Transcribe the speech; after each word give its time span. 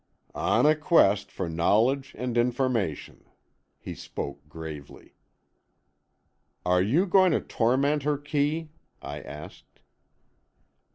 "On 0.33 0.65
a 0.65 0.75
quest 0.75 1.31
for 1.31 1.47
knowledge 1.47 2.15
and 2.17 2.35
information." 2.35 3.23
He 3.77 3.93
spoke 3.93 4.49
gravely. 4.49 5.13
"Are 6.65 6.81
you 6.81 7.05
going 7.05 7.33
to 7.33 7.39
torment 7.39 8.01
her, 8.01 8.17
Kee?" 8.17 8.69
I 8.99 9.19
asked. 9.21 9.79